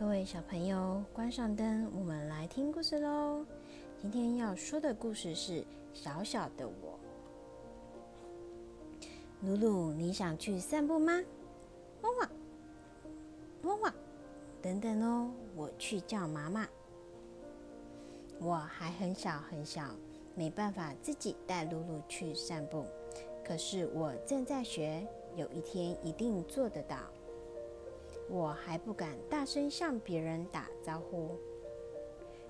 [0.00, 3.44] 各位小朋友，关上灯，我们来听故事喽。
[4.00, 5.60] 今天要说的故事是
[5.92, 6.98] 《小小的我》。
[9.46, 11.22] 露露，你想去散步吗？
[12.00, 12.30] 汪汪，
[13.64, 13.94] 汪汪，
[14.62, 16.66] 等等哦，我去叫妈妈。
[18.38, 19.94] 我还很小很小，
[20.34, 22.86] 没办法自己带露露去散步。
[23.44, 25.06] 可是我正在学，
[25.36, 26.96] 有一天一定做得到。
[28.30, 31.36] 我还不敢大声向别人打招呼，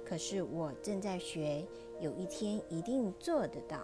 [0.05, 1.67] 可是我正在学，
[2.01, 3.79] 有一天一定做得到。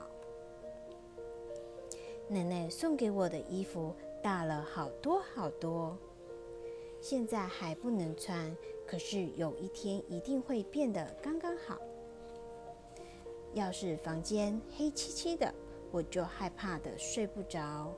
[2.29, 5.97] 奶奶送给我的衣服大了好多好多，
[7.01, 8.55] 现在还不能穿，
[8.87, 11.79] 可是有一天一定会变得刚刚好。
[13.55, 15.51] 要是房间黑漆漆的，
[15.91, 17.91] 我就害怕的睡不着。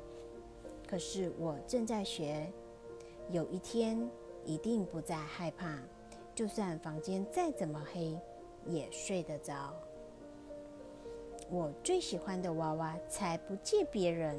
[0.86, 2.48] 可是我正在学。
[3.30, 4.08] 有一天，
[4.44, 5.78] 一定不再害怕，
[6.34, 8.18] 就算房间再怎么黑，
[8.66, 9.74] 也睡得着。
[11.50, 14.34] 我最喜欢的娃娃，才不借别人，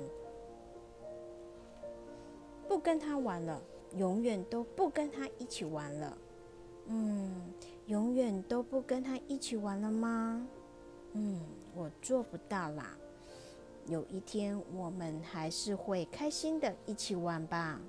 [2.67, 3.61] 不跟他玩了，
[3.95, 6.17] 永远都不跟他一起玩了。
[6.87, 7.53] 嗯，
[7.85, 10.47] 永远都不跟他一起玩了吗？
[11.13, 11.39] 嗯，
[11.75, 12.97] 我做不到啦。
[13.85, 17.79] 有一天，我们还是会开心的一起玩吧。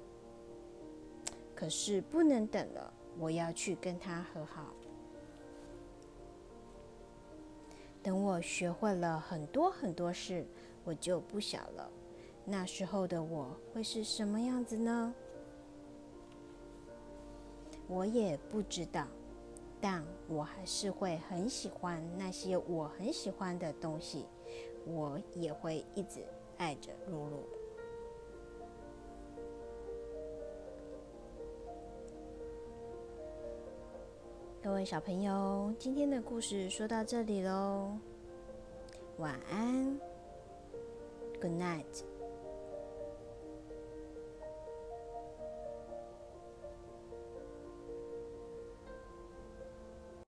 [1.61, 4.73] 可是不能等了，我要去跟他和好。
[8.03, 10.47] 等我学会了很多很多事，
[10.85, 11.91] 我就不小了。
[12.47, 15.15] 那时候的我会是什么样子呢？
[17.89, 19.07] 我也不知道，
[19.83, 24.25] 但我还是会很喜欢那些我很喜欢的东西。
[24.87, 26.25] 我也会一直
[26.57, 27.60] 爱着露露。
[34.63, 37.97] 各位小朋友，今天的故事说到这里喽，
[39.17, 39.99] 晚安
[41.41, 42.20] ，Good night。